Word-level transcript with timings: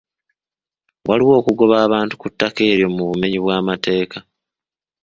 Waaliwo 1.07 1.33
okugoba 1.39 1.75
abantu 1.87 2.13
ku 2.21 2.27
ttaka 2.31 2.61
eryo 2.71 2.87
mu 2.95 3.03
bumenyi 3.09 3.39
bw'amateeka. 3.43 4.17